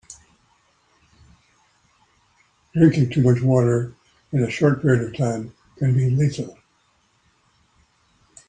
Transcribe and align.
Drinking 2.73 3.11
too 3.11 3.21
much 3.21 3.43
water 3.43 3.93
in 4.31 4.41
a 4.43 4.49
short 4.49 4.81
period 4.81 5.03
of 5.03 5.15
time 5.15 5.53
can 5.77 5.93
be 5.93 6.09
lethal. 6.09 6.57